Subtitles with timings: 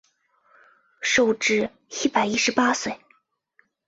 [1.03, 2.99] 寿至一百一十八岁。